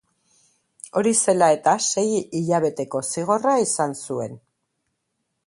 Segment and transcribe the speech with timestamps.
[1.01, 2.05] Hori zela eta, sei
[2.39, 4.43] hilabeteko zigorra izan zuen.